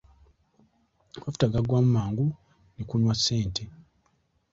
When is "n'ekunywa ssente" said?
2.75-3.63